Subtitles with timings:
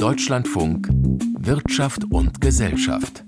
[0.00, 0.88] Deutschlandfunk
[1.40, 3.22] Wirtschaft und Gesellschaft.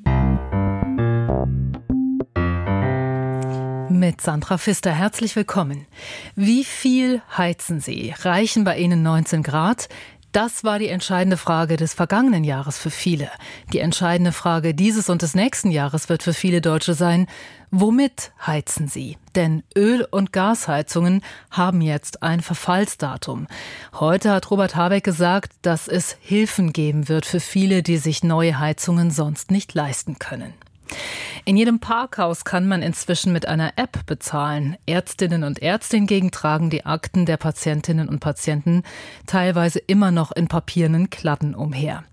[3.90, 5.86] Mit Sandra Pfister herzlich willkommen.
[6.34, 8.14] Wie viel heizen Sie?
[8.22, 9.90] Reichen bei Ihnen 19 Grad?
[10.32, 13.30] Das war die entscheidende Frage des vergangenen Jahres für viele.
[13.74, 17.26] Die entscheidende Frage dieses und des nächsten Jahres wird für viele Deutsche sein,
[17.70, 19.18] womit heizen sie?
[19.34, 23.46] Denn Öl- und Gasheizungen haben jetzt ein Verfallsdatum.
[23.92, 28.58] Heute hat Robert Habeck gesagt, dass es Hilfen geben wird für viele, die sich neue
[28.58, 30.54] Heizungen sonst nicht leisten können.
[31.44, 34.76] In jedem Parkhaus kann man inzwischen mit einer App bezahlen.
[34.86, 38.84] Ärztinnen und Ärzte hingegen tragen die Akten der Patientinnen und Patienten
[39.26, 42.04] teilweise immer noch in papierenden Kladden umher.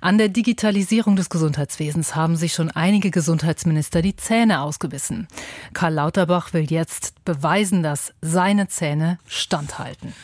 [0.00, 5.26] An der Digitalisierung des Gesundheitswesens haben sich schon einige Gesundheitsminister die Zähne ausgebissen.
[5.72, 10.14] Karl Lauterbach will jetzt beweisen, dass seine Zähne standhalten.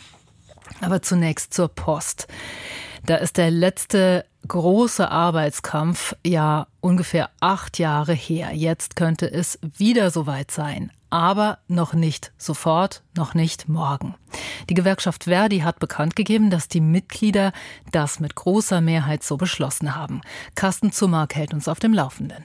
[0.81, 2.29] Aber zunächst zur Post.
[3.05, 8.53] Da ist der letzte große Arbeitskampf ja ungefähr acht Jahre her.
[8.55, 10.93] Jetzt könnte es wieder soweit sein.
[11.11, 14.17] Aber noch nicht sofort, noch nicht morgen.
[14.69, 17.53] Die Gewerkschaft Verdi hat bekannt gegeben, dass die Mitglieder
[17.93, 20.23] das mit großer Mehrheit so beschlossen haben.
[20.57, 22.45] Carsten Zumark hält uns auf dem Laufenden.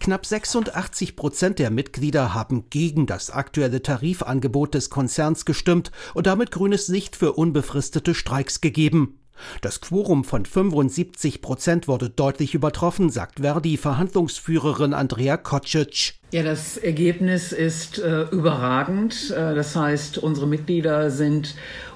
[0.00, 6.50] Knapp 86 Prozent der Mitglieder haben gegen das aktuelle Tarifangebot des Konzerns gestimmt und damit
[6.50, 9.18] grünes Licht für unbefristete Streiks gegeben.
[9.60, 16.14] Das Quorum von 75 Prozent wurde deutlich übertroffen, sagt Verdi-Verhandlungsführerin Andrea Kocic.
[16.30, 19.30] Ja, das Ergebnis ist äh, überragend.
[19.30, 21.54] Äh, das heißt, unsere Mitglieder sind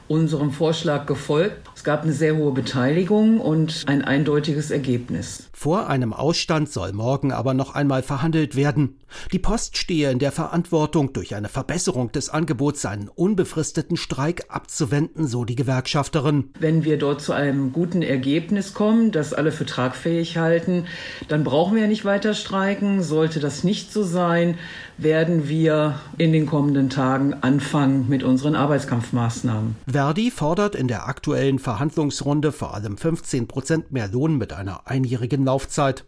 [0.09, 1.57] unserem Vorschlag gefolgt.
[1.83, 5.51] Es gab eine sehr hohe Beteiligung und ein eindeutiges Ergebnis.
[5.53, 9.01] Vor einem Ausstand soll morgen aber noch einmal verhandelt werden.
[9.33, 15.27] Die Post stehe in der Verantwortung, durch eine Verbesserung des Angebots einen unbefristeten Streik abzuwenden,
[15.27, 16.51] so die Gewerkschafterin.
[16.61, 20.87] Wenn wir dort zu einem guten Ergebnis kommen, das alle für tragfähig halten,
[21.27, 23.03] dann brauchen wir ja nicht weiter streiken.
[23.03, 24.57] Sollte das nicht so sein,
[24.99, 29.77] werden wir in den kommenden Tagen anfangen mit unseren Arbeitskampfmaßnahmen.
[29.87, 35.45] Verdi fordert in der aktuellen Verhandlungsrunde vor allem 15 Prozent mehr Lohn mit einer einjährigen
[35.45, 36.05] Laufzeit.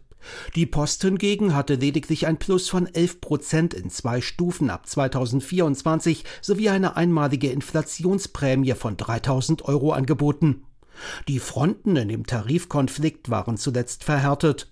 [0.55, 6.23] Die Post hingegen hatte lediglich ein Plus von 11 Prozent in zwei Stufen ab 2024
[6.41, 10.63] sowie eine einmalige Inflationsprämie von 3000 Euro angeboten.
[11.27, 14.71] Die Fronten in dem Tarifkonflikt waren zuletzt verhärtet.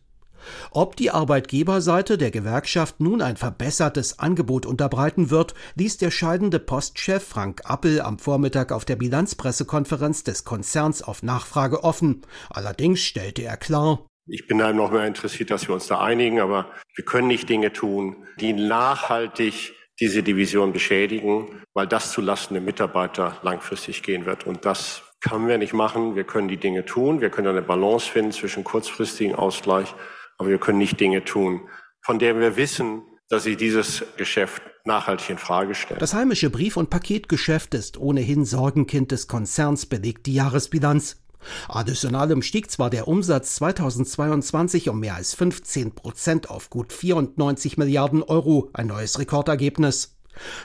[0.72, 7.24] Ob die Arbeitgeberseite der Gewerkschaft nun ein verbessertes Angebot unterbreiten wird, ließ der scheidende Postchef
[7.24, 12.22] Frank Appel am Vormittag auf der Bilanzpressekonferenz des Konzerns auf Nachfrage offen.
[12.50, 16.40] Allerdings stellte er klar, ich bin da noch mehr interessiert, dass wir uns da einigen,
[16.40, 22.64] aber wir können nicht Dinge tun, die nachhaltig diese Division beschädigen, weil das zulasten der
[22.64, 24.48] Mitarbeiter langfristig gehen wird.
[24.48, 26.16] Und das können wir nicht machen.
[26.16, 27.22] Wir können die Dinge tun.
[27.22, 29.94] Wir können eine Balance finden zwischen kurzfristigen Ausgleich
[30.38, 31.68] aber wir können nicht Dinge tun,
[32.02, 36.00] von denen wir wissen, dass sie dieses Geschäft nachhaltig in Frage stellen.
[36.00, 41.24] Das heimische Brief- und Paketgeschäft ist ohnehin Sorgenkind des Konzerns, belegt die Jahresbilanz.
[41.68, 48.24] Additionalem stieg zwar der Umsatz 2022 um mehr als 15 Prozent auf gut 94 Milliarden
[48.24, 50.18] Euro, ein neues Rekordergebnis.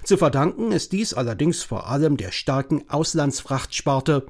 [0.05, 4.27] Zu verdanken ist dies allerdings vor allem der starken Auslandsfrachtsparte.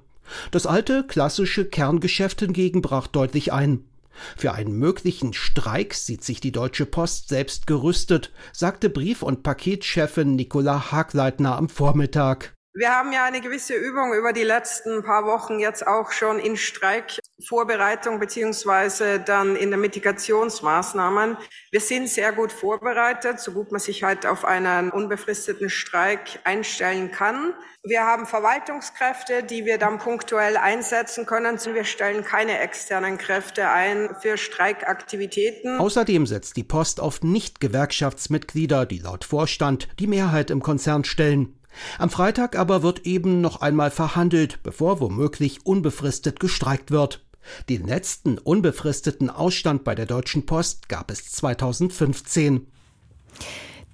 [0.51, 3.88] Das alte, klassische Kerngeschäft hingegen brach deutlich ein.
[4.37, 10.37] Für einen möglichen Streik sieht sich die Deutsche Post selbst gerüstet, sagte Brief- und Paketchefin
[10.37, 12.58] Nicola Hagleitner am Vormittag.
[12.75, 16.57] Wir haben ja eine gewisse Übung über die letzten paar Wochen jetzt auch schon in
[16.57, 21.39] Streikvorbereitung beziehungsweise dann in der Mitigationsmaßnahmen.
[21.73, 27.11] Wir sind sehr gut vorbereitet, so gut man sich halt auf einen unbefristeten Streik einstellen
[27.11, 27.55] kann.
[27.83, 31.59] Wir haben Verwaltungskräfte, die wir dann punktuell einsetzen können.
[31.59, 35.79] Wir stellen keine externen Kräfte ein für Streikaktivitäten.
[35.79, 41.58] Außerdem setzt die Post auf Nicht-Gewerkschaftsmitglieder, die laut Vorstand die Mehrheit im Konzern stellen.
[41.99, 47.25] Am Freitag aber wird eben noch einmal verhandelt, bevor womöglich unbefristet gestreikt wird.
[47.69, 52.67] Den letzten unbefristeten Ausstand bei der Deutschen Post gab es 2015.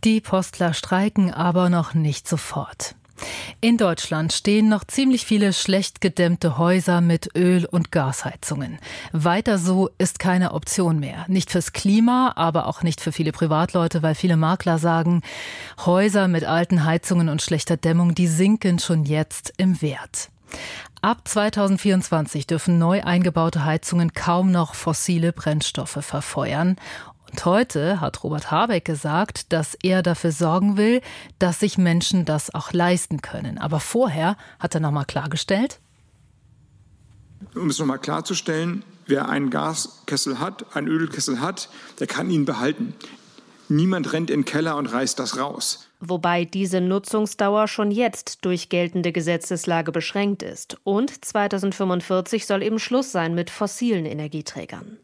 [0.02, 2.94] Die Postler streiken aber noch nicht sofort.
[3.61, 8.78] In Deutschland stehen noch ziemlich viele schlecht gedämmte Häuser mit Öl- und Gasheizungen.
[9.12, 11.25] Weiter so ist keine Option mehr.
[11.28, 15.22] Nicht fürs Klima, aber auch nicht für viele Privatleute, weil viele Makler sagen,
[15.84, 20.28] Häuser mit alten Heizungen und schlechter Dämmung, die sinken schon jetzt im Wert.
[21.00, 26.76] Ab 2024 dürfen neu eingebaute Heizungen kaum noch fossile Brennstoffe verfeuern.
[27.34, 31.00] Und heute hat Robert Habeck gesagt, dass er dafür sorgen will,
[31.40, 33.58] dass sich Menschen das auch leisten können.
[33.58, 35.81] Aber vorher hat er nochmal klargestellt,
[37.56, 42.94] um es nochmal klarzustellen, wer einen Gaskessel hat, einen Ölkessel hat, der kann ihn behalten.
[43.69, 48.69] Niemand rennt in den Keller und reißt das raus wobei diese Nutzungsdauer schon jetzt durch
[48.69, 50.78] geltende Gesetzeslage beschränkt ist.
[50.84, 54.98] Und 2045 soll eben Schluss sein mit fossilen Energieträgern.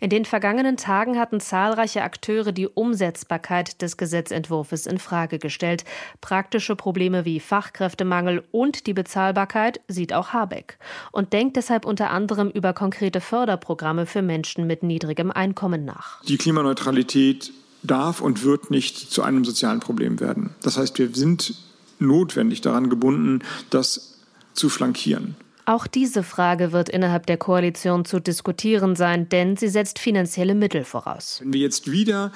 [0.00, 5.84] In den vergangenen Tagen hatten zahlreiche Akteure die Umsetzbarkeit des Gesetzentwurfs in Frage gestellt.
[6.20, 10.78] Praktische Probleme wie Fachkräftemangel und die Bezahlbarkeit sieht auch Habeck
[11.12, 16.22] und denkt deshalb unter anderem über konkrete Förderprogramme für Menschen mit niedrigem Einkommen nach.
[16.24, 17.52] Die Klimaneutralität
[17.82, 20.54] darf und wird nicht zu einem sozialen Problem werden.
[20.62, 21.54] Das heißt, wir sind
[21.98, 24.18] notwendig daran gebunden, das
[24.54, 25.36] zu flankieren.
[25.64, 30.84] Auch diese Frage wird innerhalb der Koalition zu diskutieren sein, denn sie setzt finanzielle Mittel
[30.84, 31.38] voraus.
[31.42, 32.32] Wenn wir jetzt wieder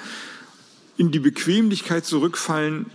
[0.97, 2.85] in die Bequemlichkeit zurückfallen,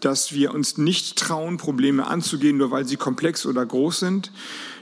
[0.00, 4.32] dass wir uns nicht trauen, Probleme anzugehen, nur weil sie komplex oder groß sind,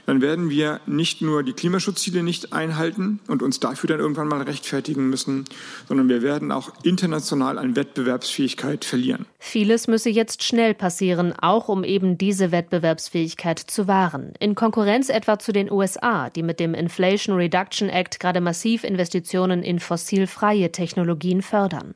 [0.09, 4.41] dann werden wir nicht nur die Klimaschutzziele nicht einhalten und uns dafür dann irgendwann mal
[4.41, 5.45] rechtfertigen müssen,
[5.87, 9.27] sondern wir werden auch international an Wettbewerbsfähigkeit verlieren.
[9.37, 14.33] Vieles müsse jetzt schnell passieren, auch um eben diese Wettbewerbsfähigkeit zu wahren.
[14.39, 19.61] In Konkurrenz etwa zu den USA, die mit dem Inflation Reduction Act gerade massiv Investitionen
[19.61, 21.93] in fossilfreie Technologien fördern.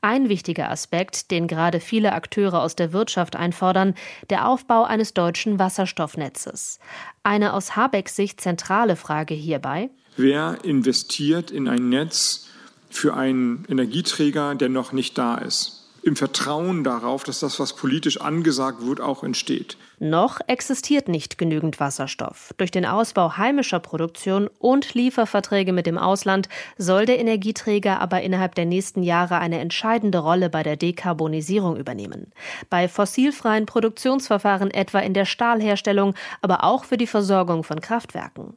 [0.00, 3.94] Ein wichtiger Aspekt, den gerade viele Akteure aus der Wirtschaft einfordern,
[4.30, 6.78] der Aufbau eines deutschen Wasserstoffnetzes.
[7.22, 9.90] Eine aus Habecks Sicht zentrale Frage hierbei.
[10.16, 12.48] Wer investiert in ein Netz
[12.90, 15.88] für einen Energieträger, der noch nicht da ist?
[16.02, 19.76] Im Vertrauen darauf, dass das, was politisch angesagt wird, auch entsteht.
[20.02, 22.54] Noch existiert nicht genügend Wasserstoff.
[22.56, 26.48] Durch den Ausbau heimischer Produktion und Lieferverträge mit dem Ausland
[26.78, 32.32] soll der Energieträger aber innerhalb der nächsten Jahre eine entscheidende Rolle bei der Dekarbonisierung übernehmen.
[32.70, 38.56] Bei fossilfreien Produktionsverfahren etwa in der Stahlherstellung, aber auch für die Versorgung von Kraftwerken.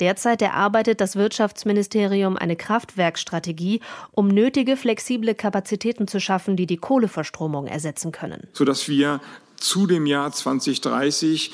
[0.00, 3.82] Derzeit erarbeitet das Wirtschaftsministerium eine Kraftwerkstrategie,
[4.12, 8.48] um nötige flexible Kapazitäten zu schaffen, die die Kohleverstromung ersetzen können.
[8.54, 9.20] Sodass wir
[9.60, 11.52] zu dem Jahr 2030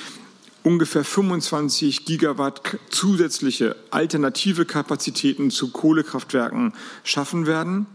[0.63, 6.73] ungefähr 25 Gigawatt zusätzliche alternative Kapazitäten zu Kohlekraftwerken
[7.05, 7.87] schaffen werden.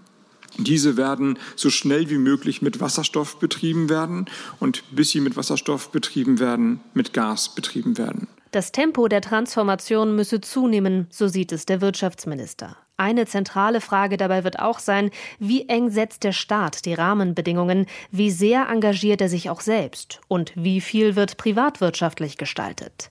[0.58, 4.26] Diese werden so schnell wie möglich mit Wasserstoff betrieben werden
[4.60, 8.28] und bis sie mit Wasserstoff betrieben werden, mit Gas betrieben werden.
[8.52, 12.76] Das Tempo der Transformation müsse zunehmen, so sieht es der Wirtschaftsminister.
[13.00, 15.10] Eine zentrale Frage dabei wird auch sein,
[15.40, 20.52] wie eng setzt der Staat die Rahmenbedingungen, wie sehr engagiert er sich auch selbst und
[20.56, 23.10] wie viel wird privatwirtschaftlich gestaltet.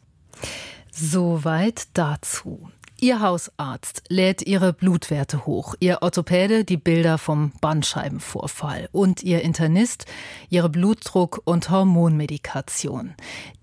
[0.93, 2.69] Soweit dazu.
[3.01, 10.05] Ihr Hausarzt lädt ihre Blutwerte hoch, ihr Orthopäde die Bilder vom Bandscheibenvorfall und ihr Internist
[10.51, 13.15] ihre Blutdruck- und Hormonmedikation.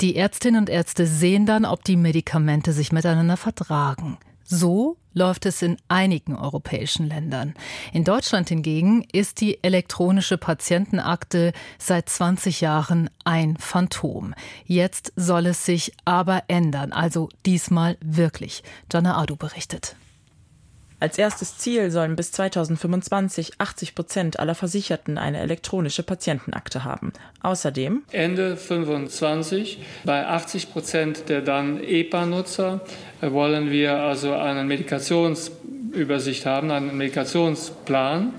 [0.01, 4.17] Die Ärztinnen und Ärzte sehen dann, ob die Medikamente sich miteinander vertragen.
[4.47, 7.55] So läuft es in einigen europäischen Ländern.
[7.93, 14.35] In Deutschland hingegen ist die elektronische Patientenakte seit 20 Jahren ein Phantom.
[14.65, 18.63] Jetzt soll es sich aber ändern, also diesmal wirklich.
[18.91, 19.95] Jana Adu berichtet.
[20.99, 27.11] Als erstes Ziel sollen bis 2025 80 Prozent aller Versicherten eine elektronische Patientenakte haben.
[27.41, 32.81] Außerdem Ende 25 bei 80 Prozent der dann EPA-Nutzer
[33.21, 38.33] wollen wir also eine Medikationsübersicht haben, einen Medikationsplan.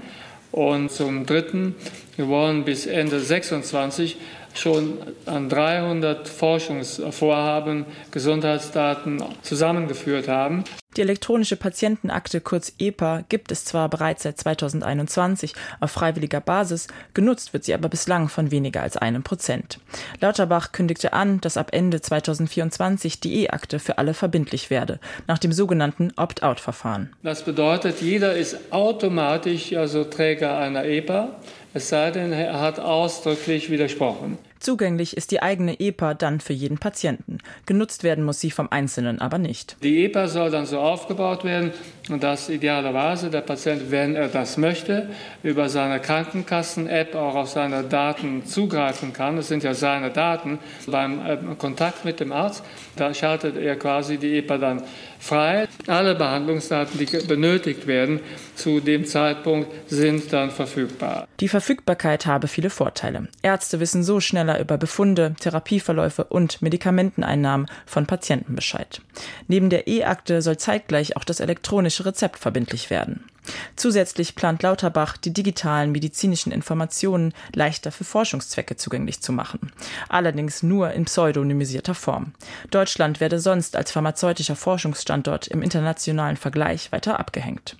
[0.53, 1.75] Und zum Dritten,
[2.17, 4.17] wir wollen bis Ende 26
[4.55, 4.95] schon
[5.27, 10.65] an 300 Forschungsvorhaben Gesundheitsdaten zusammengeführt haben.
[10.97, 17.53] Die elektronische Patientenakte kurz EPA gibt es zwar bereits seit 2021 auf freiwilliger Basis, genutzt
[17.53, 19.79] wird sie aber bislang von weniger als einem Prozent.
[20.23, 25.53] Lauterbach kündigte an, dass ab Ende 2024 die E-Akte für alle verbindlich werde, nach dem
[25.53, 27.13] sogenannten Opt-out-Verfahren.
[27.23, 31.37] Das bedeutet, jeder ist automatisch also Träger einer EPA,
[31.75, 34.39] es sei denn, er hat ausdrücklich widersprochen.
[34.61, 37.39] Zugänglich ist die eigene EPA dann für jeden Patienten.
[37.67, 39.77] Genutzt werden muss sie vom Einzelnen aber nicht.
[39.83, 41.73] Die EPA soll dann so aufgebaut werden,
[42.21, 45.11] dass idealerweise der Patient, wenn er das möchte,
[45.43, 49.37] über seine Krankenkassen-App auch auf seine Daten zugreifen kann.
[49.37, 50.59] Das sind ja seine Daten.
[50.87, 52.65] Beim äh, Kontakt mit dem Arzt,
[52.97, 54.83] da schaltet er quasi die EPA dann
[55.19, 55.69] frei.
[55.87, 58.21] Alle Behandlungsdaten, die benötigt werden,
[58.55, 61.29] zu dem Zeitpunkt sind dann verfügbar.
[61.41, 63.29] Die Verfügbarkeit habe viele Vorteile.
[63.43, 69.01] Ärzte wissen so schneller über Befunde, Therapieverläufe und Medikamenteneinnahmen von Patienten Bescheid.
[69.49, 73.25] Neben der E-Akte soll zeitgleich auch das elektronische Rezept verbindlich werden.
[73.77, 79.73] Zusätzlich plant Lauterbach, die digitalen medizinischen Informationen leichter für Forschungszwecke zugänglich zu machen.
[80.09, 82.33] Allerdings nur in pseudonymisierter Form.
[82.71, 87.77] Deutschland werde sonst als pharmazeutischer Forschungsstandort im internationalen Vergleich weiter abgehängt.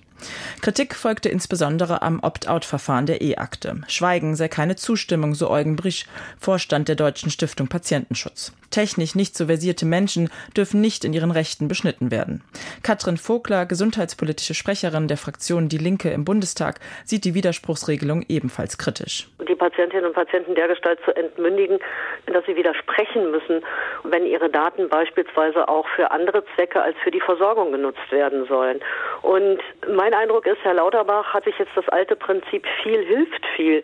[0.61, 3.81] Kritik folgte insbesondere am Opt-out-Verfahren der E-Akte.
[3.87, 6.05] Schweigen sei keine Zustimmung, so Eugen Brisch,
[6.39, 8.53] Vorstand der Deutschen Stiftung Patientenschutz.
[8.71, 12.43] Technisch nicht so versierte Menschen dürfen nicht in ihren Rechten beschnitten werden.
[12.83, 19.29] Katrin Vogler, gesundheitspolitische Sprecherin der Fraktion Die Linke im Bundestag, sieht die Widerspruchsregelung ebenfalls kritisch.
[19.47, 21.79] Die Patientinnen und Patienten dergestalt zu entmündigen,
[22.25, 23.61] dass sie widersprechen müssen,
[24.03, 28.79] wenn ihre Daten beispielsweise auch für andere Zwecke als für die Versorgung genutzt werden sollen.
[29.21, 29.59] Und
[29.89, 33.83] mein Eindruck ist, Herr Lauterbach hat sich jetzt das alte Prinzip viel hilft viel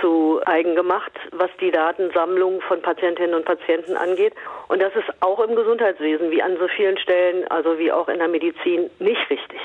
[0.00, 4.34] zu eigen gemacht, was die Datensammlung von Patientinnen und Patienten angeht.
[4.68, 8.18] Und das ist auch im Gesundheitswesen wie an so vielen Stellen, also wie auch in
[8.18, 9.60] der Medizin, nicht richtig.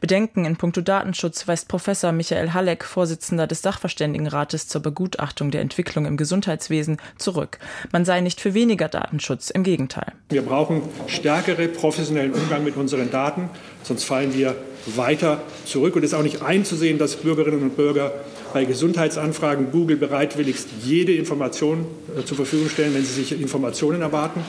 [0.00, 6.06] Bedenken in puncto Datenschutz weist Professor Michael Halleck, Vorsitzender des Sachverständigenrates zur Begutachtung der Entwicklung
[6.06, 7.58] im Gesundheitswesen, zurück.
[7.92, 10.12] Man sei nicht für weniger Datenschutz, im Gegenteil.
[10.30, 13.50] Wir brauchen stärkere professionellen Umgang mit unseren Daten,
[13.82, 14.54] sonst fallen wir
[14.86, 15.96] weiter zurück.
[15.96, 18.12] Und es ist auch nicht einzusehen, dass Bürgerinnen und Bürger
[18.52, 21.86] bei Gesundheitsanfragen Google bereitwilligst jede Information
[22.16, 24.40] äh, zur Verfügung stellen, wenn sie sich Informationen erwarten.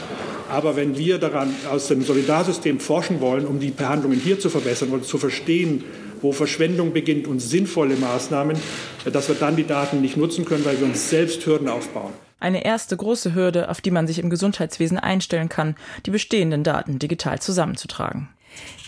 [0.49, 4.89] Aber wenn wir daran aus dem Solidarsystem forschen wollen, um die Behandlungen hier zu verbessern
[4.89, 5.83] und zu verstehen,
[6.21, 8.57] wo Verschwendung beginnt und sinnvolle Maßnahmen,
[9.05, 12.13] äh, dass wir dann die Daten nicht nutzen können, weil wir uns selbst Hürden aufbauen.
[12.39, 15.75] Eine erste große Hürde, auf die man sich im Gesundheitswesen einstellen kann,
[16.05, 18.27] die bestehenden Daten digital zusammenzutragen.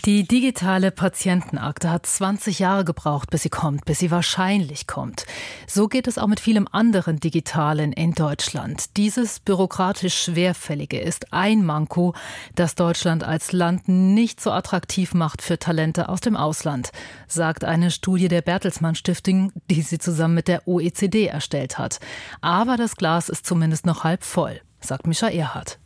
[0.06, 5.26] Die digitale Patientenakte hat 20 Jahre gebraucht, bis sie kommt, bis sie wahrscheinlich kommt.
[5.66, 8.96] So geht es auch mit vielem anderen Digitalen in Deutschland.
[8.96, 12.14] Dieses bürokratisch Schwerfällige ist ein Manko,
[12.54, 16.92] das Deutschland als Land nicht so attraktiv macht für Talente aus dem Ausland,
[17.26, 21.98] sagt eine Studie der Bertelsmann Stiftung, die sie zusammen mit der OECD erstellt hat.
[22.40, 25.80] Aber das Glas ist zumindest noch halb voll, sagt Mischa Erhardt.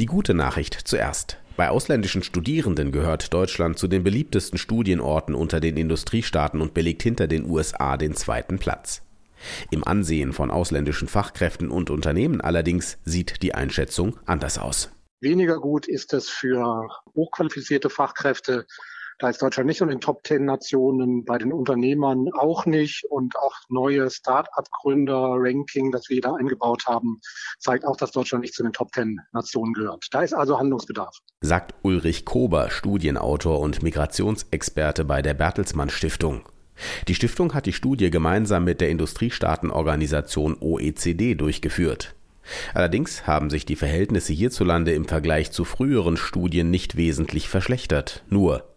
[0.00, 1.39] Die gute Nachricht zuerst.
[1.56, 7.26] Bei ausländischen Studierenden gehört Deutschland zu den beliebtesten Studienorten unter den Industriestaaten und belegt hinter
[7.26, 9.02] den USA den zweiten Platz.
[9.70, 14.90] Im Ansehen von ausländischen Fachkräften und Unternehmen allerdings sieht die Einschätzung anders aus.
[15.20, 18.66] Weniger gut ist es für hochqualifizierte Fachkräfte
[19.20, 23.36] da ist Deutschland nicht unter den Top Ten Nationen, bei den Unternehmern auch nicht und
[23.36, 27.20] auch neue Start-up-Gründer-Ranking, das wir da eingebaut haben,
[27.58, 30.06] zeigt auch, dass Deutschland nicht zu den Top Ten Nationen gehört.
[30.10, 31.18] Da ist also Handlungsbedarf.
[31.42, 36.48] Sagt Ulrich Kober, Studienautor und Migrationsexperte bei der Bertelsmann Stiftung.
[37.06, 42.14] Die Stiftung hat die Studie gemeinsam mit der Industriestaatenorganisation OECD durchgeführt.
[42.72, 48.24] Allerdings haben sich die Verhältnisse hierzulande im Vergleich zu früheren Studien nicht wesentlich verschlechtert.
[48.30, 48.69] Nur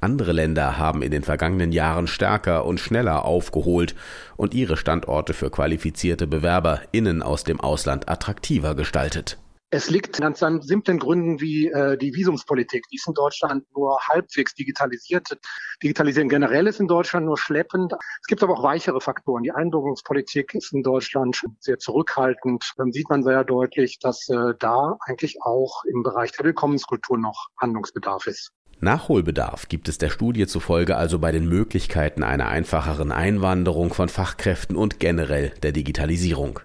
[0.00, 3.94] andere Länder haben in den vergangenen Jahren stärker und schneller aufgeholt
[4.36, 9.38] und ihre Standorte für qualifizierte BewerberInnen aus dem Ausland attraktiver gestaltet.
[9.72, 12.88] Es liegt an ganz simplen Gründen wie äh, die Visumspolitik.
[12.90, 15.38] Die ist in Deutschland nur halbwegs digitalisiert.
[15.80, 17.92] Digitalisieren generell ist in Deutschland nur schleppend.
[18.20, 19.44] Es gibt aber auch weichere Faktoren.
[19.44, 22.72] Die Einbürgerungspolitik ist in Deutschland sehr zurückhaltend.
[22.78, 27.46] Dann sieht man sehr deutlich, dass äh, da eigentlich auch im Bereich der Willkommenskultur noch
[27.60, 28.50] Handlungsbedarf ist.
[28.82, 34.74] Nachholbedarf gibt es der Studie zufolge also bei den Möglichkeiten einer einfacheren Einwanderung von Fachkräften
[34.74, 36.60] und generell der Digitalisierung.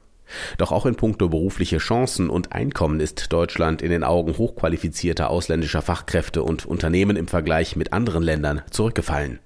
[0.58, 5.82] Doch auch in puncto berufliche Chancen und Einkommen ist Deutschland in den Augen hochqualifizierter ausländischer
[5.82, 9.40] Fachkräfte und Unternehmen im Vergleich mit anderen Ländern zurückgefallen.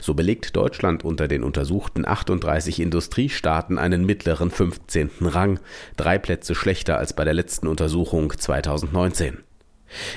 [0.00, 5.10] So belegt Deutschland unter den untersuchten 38 Industriestaaten einen mittleren 15.
[5.20, 5.60] Rang,
[5.98, 9.44] drei Plätze schlechter als bei der letzten Untersuchung 2019.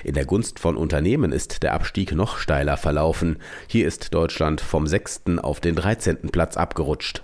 [0.03, 3.37] In der Gunst von Unternehmen ist der Abstieg noch steiler verlaufen.
[3.67, 7.23] Hier ist Deutschland vom sechsten auf den dreizehnten Platz abgerutscht.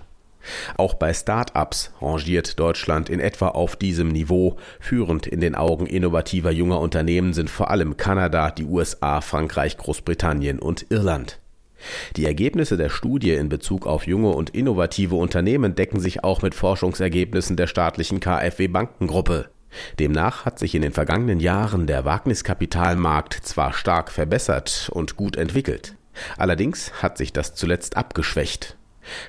[0.76, 4.56] Auch bei Start-ups rangiert Deutschland in etwa auf diesem Niveau.
[4.80, 10.58] Führend in den Augen innovativer junger Unternehmen sind vor allem Kanada, die USA, Frankreich, Großbritannien
[10.58, 11.40] und Irland.
[12.16, 16.54] Die Ergebnisse der Studie in Bezug auf junge und innovative Unternehmen decken sich auch mit
[16.54, 19.50] Forschungsergebnissen der staatlichen KfW Bankengruppe.
[19.98, 25.94] Demnach hat sich in den vergangenen Jahren der Wagniskapitalmarkt zwar stark verbessert und gut entwickelt,
[26.36, 28.76] allerdings hat sich das zuletzt abgeschwächt.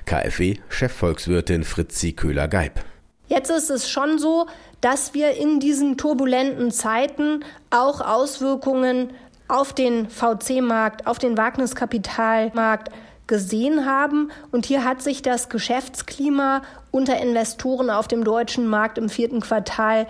[0.06, 2.84] KfW-Chefvolkswirtin Fritzi Köhler-Geib.
[3.28, 4.46] Jetzt ist es schon so,
[4.80, 9.12] dass wir in diesen turbulenten Zeiten auch Auswirkungen
[9.46, 12.90] auf den VC-Markt, auf den Wagniskapitalmarkt
[13.26, 14.30] gesehen haben.
[14.50, 20.08] Und hier hat sich das Geschäftsklima unter Investoren auf dem deutschen Markt im vierten Quartal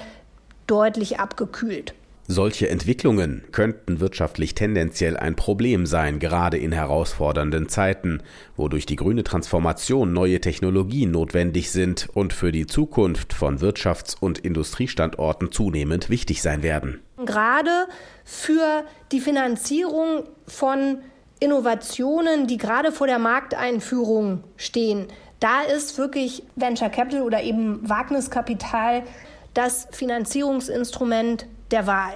[0.70, 1.94] deutlich abgekühlt.
[2.32, 8.22] Solche Entwicklungen könnten wirtschaftlich tendenziell ein Problem sein, gerade in herausfordernden Zeiten,
[8.56, 14.16] wo durch die grüne Transformation neue Technologien notwendig sind und für die Zukunft von Wirtschafts-
[14.16, 17.00] und Industriestandorten zunehmend wichtig sein werden.
[17.26, 17.88] Gerade
[18.24, 20.98] für die Finanzierung von
[21.40, 25.08] Innovationen, die gerade vor der Markteinführung stehen,
[25.40, 29.02] da ist wirklich Venture Capital oder eben Wagniskapital
[29.54, 32.14] das Finanzierungsinstrument der Wahl.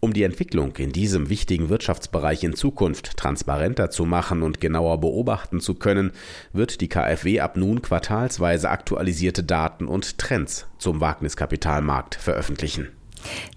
[0.00, 5.60] Um die Entwicklung in diesem wichtigen Wirtschaftsbereich in Zukunft transparenter zu machen und genauer beobachten
[5.60, 6.12] zu können,
[6.52, 12.90] wird die KfW ab nun quartalsweise aktualisierte Daten und Trends zum Wagniskapitalmarkt veröffentlichen.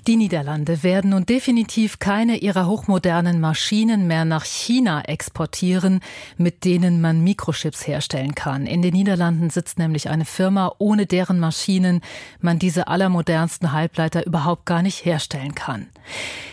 [0.08, 6.00] Die Niederlande werden nun definitiv keine ihrer hochmodernen Maschinen mehr nach China exportieren,
[6.38, 8.66] mit denen man Mikrochips herstellen kann.
[8.66, 12.02] In den Niederlanden sitzt nämlich eine Firma, ohne deren Maschinen
[12.40, 15.88] man diese allermodernsten Halbleiter überhaupt gar nicht herstellen kann.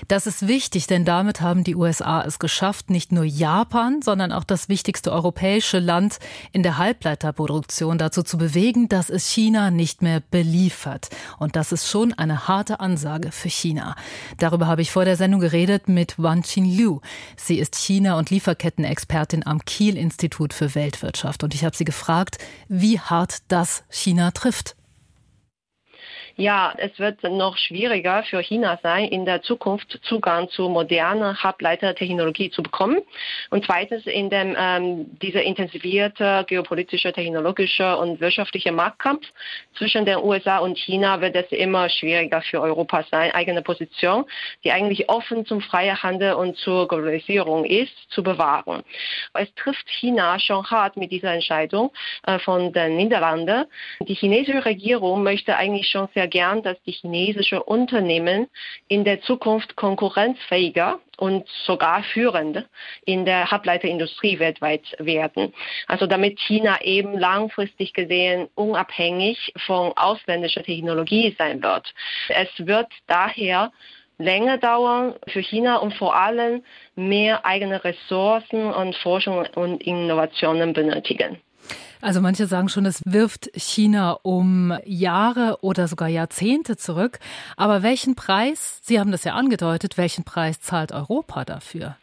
[0.08, 4.44] Das ist wichtig, denn damit haben die USA es geschafft, nicht nur Japan, sondern auch
[4.44, 6.18] das wichtigste europäische Land
[6.52, 11.08] in der Halbleiterproduktion dazu zu bewegen, dass es China nicht mehr beliefert.
[11.38, 13.96] Und das ist schon eine harte Ansage für China.
[14.38, 17.00] Darüber habe ich vor der Sendung geredet mit Wan Qin Liu.
[17.36, 21.44] Sie ist China- und Lieferkettenexpertin am Kiel-Institut für Weltwirtschaft.
[21.44, 24.76] Und ich habe sie gefragt, wie hart das China trifft.
[26.36, 32.50] Ja, es wird noch schwieriger für China sein, in der Zukunft Zugang zu moderner Halbleitertechnologie
[32.50, 33.02] zu bekommen.
[33.50, 39.24] Und zweitens, in dem ähm, dieser intensivierte geopolitische, technologische und wirtschaftliche Marktkampf
[39.78, 44.24] zwischen den USA und China wird es immer schwieriger für Europa sein, eigene Position,
[44.64, 48.82] die eigentlich offen zum freien Handel und zur Globalisierung ist, zu bewahren.
[49.34, 51.92] Es trifft China schon hart mit dieser Entscheidung
[52.26, 53.66] äh, von den Niederlanden.
[54.00, 58.48] Die chinesische Regierung möchte eigentlich schon sehr gern, dass die chinesischen Unternehmen
[58.88, 62.66] in der Zukunft konkurrenzfähiger und sogar führend
[63.04, 65.52] in der Halbleiterindustrie weltweit werden.
[65.86, 71.94] Also damit China eben langfristig gesehen unabhängig von ausländischer Technologie sein wird.
[72.28, 73.72] Es wird daher
[74.18, 76.62] länger dauern für China und vor allem
[76.94, 81.38] mehr eigene Ressourcen und Forschung und Innovationen benötigen.
[82.04, 87.18] Also manche sagen schon, es wirft China um Jahre oder sogar Jahrzehnte zurück.
[87.56, 91.96] Aber welchen Preis, Sie haben das ja angedeutet, welchen Preis zahlt Europa dafür?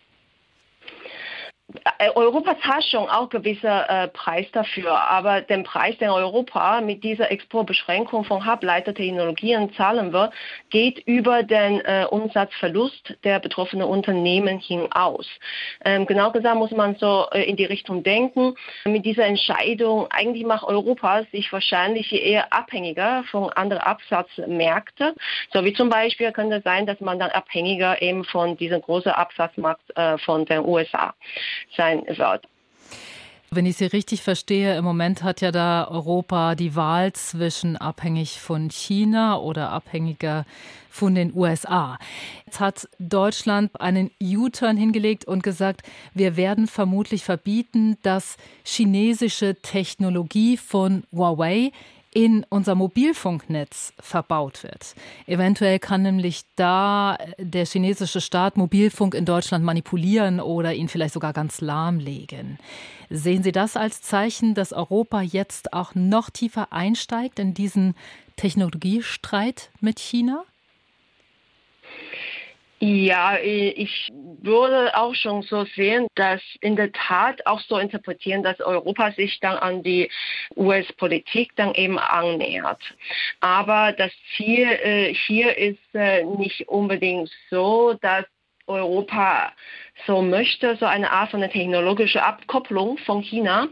[1.97, 7.03] Äh, Europa zahlt schon auch gewisse äh, Preis dafür, aber den Preis, den Europa mit
[7.03, 10.33] dieser Exportbeschränkung von Halbleitertechnologien zahlen wird,
[10.69, 15.27] geht über den äh, Umsatzverlust der betroffenen Unternehmen hinaus.
[15.85, 18.55] Ähm, genau gesagt muss man so äh, in die Richtung denken.
[18.85, 25.13] Mit dieser Entscheidung, eigentlich macht Europa sich wahrscheinlich eher abhängiger von anderen Absatzmärkten.
[25.53, 29.11] So wie zum Beispiel könnte es sein, dass man dann abhängiger eben von diesem großen
[29.11, 31.13] Absatzmarkt äh, von den USA
[31.75, 32.47] sein wird.
[33.53, 38.39] Wenn ich Sie richtig verstehe, im Moment hat ja da Europa die Wahl zwischen abhängig
[38.39, 40.45] von China oder abhängiger
[40.89, 41.99] von den USA.
[42.45, 45.81] Jetzt hat Deutschland einen U-Turn hingelegt und gesagt,
[46.13, 51.73] wir werden vermutlich verbieten, dass chinesische Technologie von Huawei
[52.13, 54.95] in unser Mobilfunknetz verbaut wird.
[55.27, 61.31] Eventuell kann nämlich da der chinesische Staat Mobilfunk in Deutschland manipulieren oder ihn vielleicht sogar
[61.31, 62.59] ganz lahmlegen.
[63.09, 67.95] Sehen Sie das als Zeichen, dass Europa jetzt auch noch tiefer einsteigt in diesen
[68.35, 70.43] Technologiestreit mit China?
[72.83, 78.59] Ja, ich würde auch schon so sehen, dass in der Tat auch so interpretieren, dass
[78.59, 80.09] Europa sich dann an die
[80.55, 82.81] US-Politik dann eben annähert.
[83.39, 88.25] Aber das Ziel äh, hier ist äh, nicht unbedingt so, dass
[88.65, 89.53] Europa
[90.07, 93.67] so möchte, so eine Art von technologische Abkopplung von China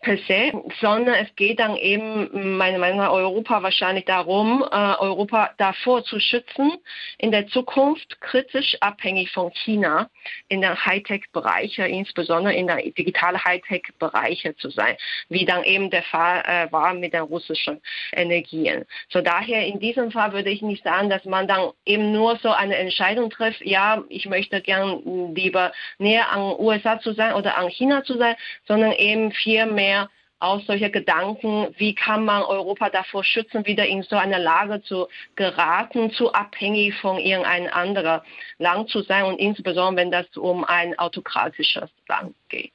[0.00, 5.50] per se, sondern es geht dann eben, meiner Meinung nach, Europa wahrscheinlich darum, äh, Europa
[5.58, 6.72] davor zu schützen,
[7.18, 10.08] in der Zukunft kritisch abhängig von China
[10.48, 14.96] in den Hightech-Bereiche, insbesondere in der digitalen Hightech-Bereiche zu sein,
[15.28, 18.86] wie dann eben der Fall äh, war mit den russischen Energien.
[19.10, 22.50] So daher in diesem Fall würde ich nicht sagen, dass man dann eben nur so
[22.50, 27.68] eine Entscheidung trifft, ja, ich möchte gern lieber näher an USA zu sein oder an
[27.68, 30.08] China zu sein, sondern eben viel mehr
[30.40, 35.06] aus solcher Gedanken, wie kann man Europa davor schützen, wieder in so eine Lage zu
[35.36, 38.22] geraten, zu abhängig von irgendeinem anderen
[38.58, 42.72] Land zu sein und insbesondere, wenn das um ein autokratisches Land geht.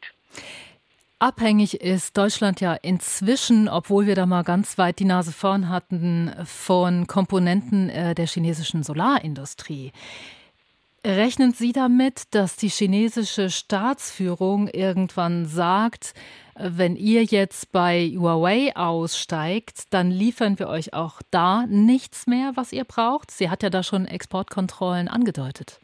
[1.17, 6.31] Abhängig ist Deutschland ja inzwischen, obwohl wir da mal ganz weit die Nase vorn hatten,
[6.43, 9.91] von Komponenten äh, der chinesischen Solarindustrie.
[11.05, 16.15] Rechnen Sie damit, dass die chinesische Staatsführung irgendwann sagt,
[16.55, 22.73] wenn ihr jetzt bei Huawei aussteigt, dann liefern wir euch auch da nichts mehr, was
[22.73, 23.29] ihr braucht?
[23.29, 25.79] Sie hat ja da schon Exportkontrollen angedeutet.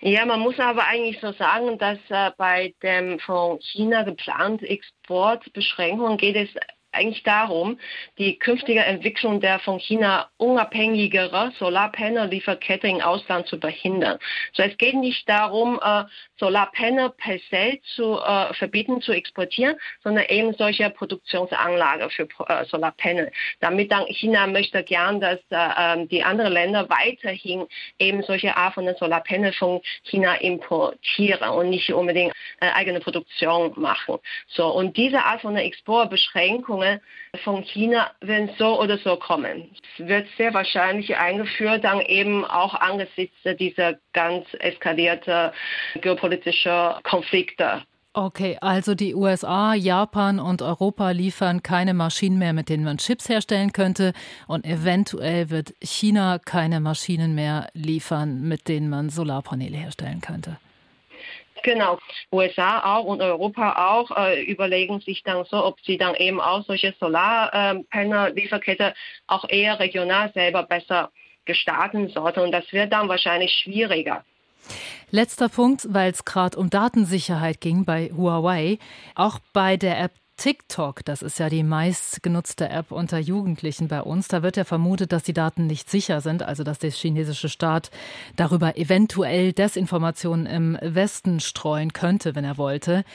[0.00, 6.18] Ja, man muss aber eigentlich so sagen, dass äh, bei dem von China geplanten Exportbeschränkungen
[6.18, 6.48] geht es
[6.94, 7.78] eigentlich darum,
[8.18, 14.18] die künftige Entwicklung der von China unabhängigere Solarpanel-Lieferkette im Ausland zu verhindern.
[14.52, 16.04] So, es geht nicht darum, äh,
[16.38, 23.30] Solarpanel per se zu äh, verbieten, zu exportieren, sondern eben solche Produktionsanlagen für äh, Solarpanel.
[23.60, 27.66] Damit dann China möchte gern, dass äh, ähm, die anderen Länder weiterhin
[27.98, 34.18] eben solche Art von Solarpanel von China importieren und nicht unbedingt äh, eigene Produktion machen.
[34.48, 36.83] So, und diese Art von Exportbeschränkungen
[37.42, 39.70] von China werden so oder so kommen.
[39.98, 45.50] Es wird sehr wahrscheinlich eingeführt, dann eben auch angesichts dieser ganz eskalierten
[46.00, 47.82] geopolitischen Konflikte.
[48.16, 53.28] Okay, also die USA, Japan und Europa liefern keine Maschinen mehr, mit denen man Chips
[53.28, 54.12] herstellen könnte.
[54.46, 60.58] Und eventuell wird China keine Maschinen mehr liefern, mit denen man Solarpaneele herstellen könnte.
[61.64, 61.98] Genau,
[62.30, 66.62] USA auch und Europa auch äh, überlegen sich dann so, ob sie dann eben auch
[66.66, 68.92] solche Solarpanel-Lieferkette
[69.26, 71.10] auch eher regional selber besser
[71.46, 72.40] gestalten sollten.
[72.40, 74.22] Und das wird dann wahrscheinlich schwieriger.
[75.10, 78.78] Letzter Punkt, weil es gerade um Datensicherheit ging bei Huawei.
[79.14, 80.12] Auch bei der App
[80.44, 85.10] TikTok, das ist ja die meistgenutzte App unter Jugendlichen bei uns, da wird ja vermutet,
[85.10, 87.90] dass die Daten nicht sicher sind, also dass der chinesische Staat
[88.36, 93.06] darüber eventuell Desinformationen im Westen streuen könnte, wenn er wollte.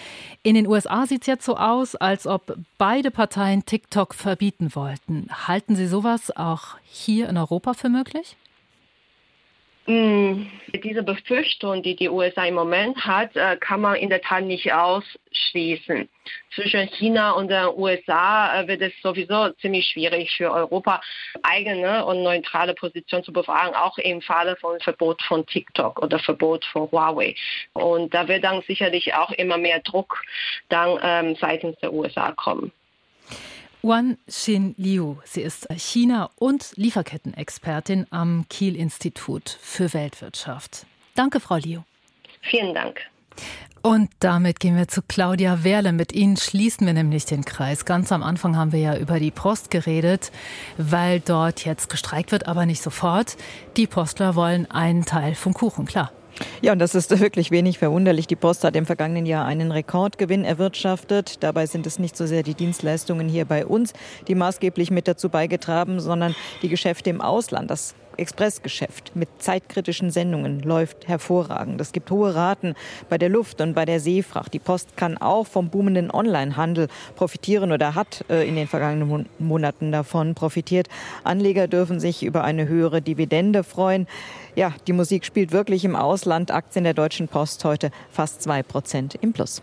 [0.42, 5.28] In den USA sieht es jetzt so aus, als ob beide Parteien TikTok verbieten wollten.
[5.30, 8.38] Halten Sie sowas auch hier in Europa für möglich?
[9.90, 10.46] Mm,
[10.84, 14.72] diese Befürchtung, die die USA im Moment hat, äh, kann man in der Tat nicht
[14.72, 16.08] ausschließen.
[16.54, 21.02] Zwischen China und den USA äh, wird es sowieso ziemlich schwierig für Europa,
[21.42, 26.66] eigene und neutrale Position zu bewahren, auch im Falle von Verbot von TikTok oder Verbot
[26.66, 27.34] von Huawei.
[27.74, 30.24] Und da wird dann sicherlich auch immer mehr Druck
[30.70, 32.72] dann ähm, seitens der USA kommen.
[33.82, 35.16] Wan Xin Liu.
[35.24, 40.86] Sie ist China- und Lieferkettenexpertin am Kiel-Institut für Weltwirtschaft.
[41.16, 41.82] Danke, Frau Liu.
[42.42, 43.00] Vielen Dank.
[43.82, 45.94] Und damit gehen wir zu Claudia Werle.
[45.94, 47.86] Mit Ihnen schließen wir nämlich den Kreis.
[47.86, 50.34] Ganz am Anfang haben wir ja über die Post geredet,
[50.78, 53.38] weil dort jetzt gestreikt wird, aber nicht sofort.
[53.78, 56.12] Die Postler wollen einen Teil vom Kuchen, klar.
[56.62, 58.28] Ja, und das ist wirklich wenig verwunderlich.
[58.28, 61.44] Die Post hat im vergangenen Jahr einen Rekordgewinn erwirtschaftet.
[61.44, 63.94] Dabei sind es nicht so sehr die Dienstleistungen hier bei uns,
[64.28, 67.70] die maßgeblich mit dazu beigetragen, sondern die Geschäfte im Ausland.
[67.72, 71.82] Das Expressgeschäft mit zeitkritischen Sendungen läuft hervorragend.
[71.82, 72.76] Es gibt hohe Raten
[73.10, 74.54] bei der Luft- und bei der Seefracht.
[74.54, 79.92] Die Post kann auch vom boomenden Onlinehandel profitieren oder hat äh, in den vergangenen Monaten
[79.92, 80.88] davon profitiert.
[81.24, 84.08] Anleger dürfen sich über eine höhere Dividende freuen.
[84.56, 86.52] Ja, die Musik spielt wirklich im Ausland.
[86.52, 89.62] Aktien der Deutschen Post heute fast zwei Prozent im Plus.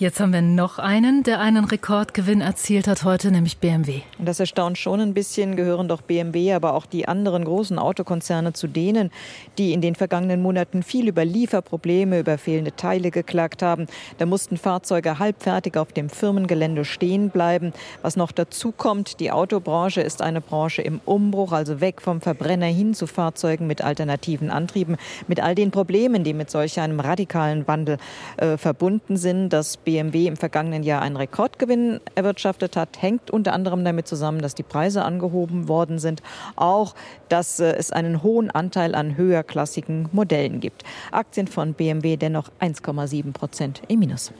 [0.00, 4.02] Jetzt haben wir noch einen, der einen Rekordgewinn erzielt hat heute, nämlich BMW.
[4.20, 8.68] Das erstaunt schon ein bisschen, gehören doch BMW, aber auch die anderen großen Autokonzerne zu
[8.68, 9.10] denen,
[9.58, 13.88] die in den vergangenen Monaten viel über Lieferprobleme, über fehlende Teile geklagt haben.
[14.18, 17.72] Da mussten Fahrzeuge halbfertig auf dem Firmengelände stehen bleiben.
[18.00, 22.66] Was noch dazu kommt, die Autobranche ist eine Branche im Umbruch, also weg vom Verbrenner
[22.66, 27.66] hin zu Fahrzeugen mit alternativen Antrieben, mit all den Problemen, die mit solch einem radikalen
[27.66, 27.98] Wandel
[28.36, 29.48] äh, verbunden sind.
[29.48, 34.54] Das BMW im vergangenen Jahr einen Rekordgewinn erwirtschaftet hat, hängt unter anderem damit zusammen, dass
[34.54, 36.22] die Preise angehoben worden sind,
[36.56, 36.94] auch
[37.30, 40.84] dass äh, es einen hohen Anteil an höherklassigen Modellen gibt.
[41.10, 44.30] Aktien von BMW dennoch 1,7 Prozent im Minus.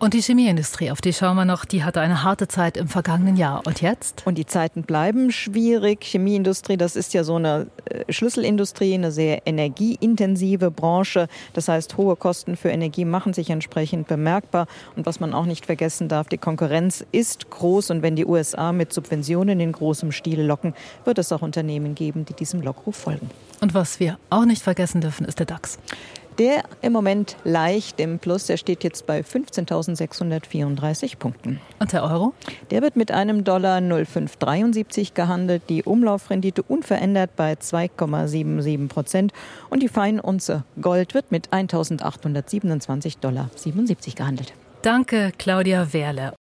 [0.00, 3.36] Und die Chemieindustrie, auf die schauen wir noch, die hatte eine harte Zeit im vergangenen
[3.36, 3.62] Jahr.
[3.64, 4.22] Und jetzt?
[4.26, 6.04] Und die Zeiten bleiben schwierig.
[6.04, 11.28] Chemieindustrie, das ist ja so eine äh, Schlüsselindustrie, eine sehr energieintensive Branche.
[11.52, 14.66] Das heißt, hohe Kosten für Energie machen sich entsprechend bemerkbar.
[14.96, 17.90] Und was man auch nicht vergessen darf, die Konkurrenz ist groß.
[17.90, 22.24] Und wenn die USA mit Subventionen in großem Stil locken, wird es auch Unternehmen geben,
[22.24, 23.30] die diesem Lockruf folgen.
[23.60, 25.78] Und was wir auch nicht vergessen dürfen, ist der DAX.
[26.38, 31.60] Der im Moment leicht im Plus, der steht jetzt bei 15.634 Punkten.
[31.78, 32.34] Und der Euro?
[32.72, 39.32] Der wird mit einem Dollar 0,573 gehandelt, die Umlaufrendite unverändert bei 2,77 Prozent
[39.70, 43.48] und die Feinunze Gold wird mit 1.827,77 Dollar
[44.16, 44.54] gehandelt.
[44.82, 46.34] Danke, Claudia Werle.